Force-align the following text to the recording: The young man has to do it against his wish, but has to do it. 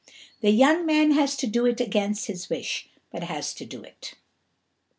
The 0.39 0.49
young 0.49 0.83
man 0.87 1.11
has 1.11 1.35
to 1.35 1.45
do 1.45 1.67
it 1.67 1.79
against 1.79 2.25
his 2.25 2.49
wish, 2.49 2.89
but 3.11 3.21
has 3.25 3.53
to 3.53 3.65
do 3.67 3.83
it. 3.83 4.15